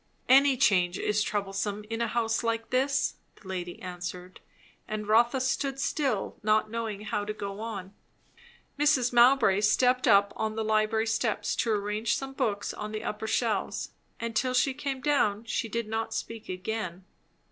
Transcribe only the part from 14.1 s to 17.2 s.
and till she came down she did not speak again.